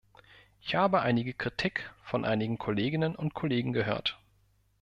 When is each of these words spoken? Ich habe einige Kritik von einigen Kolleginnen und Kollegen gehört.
Ich 0.59 0.73
habe 0.73 1.01
einige 1.03 1.31
Kritik 1.35 1.91
von 2.01 2.25
einigen 2.25 2.57
Kolleginnen 2.57 3.15
und 3.15 3.35
Kollegen 3.35 3.71
gehört. 3.71 4.17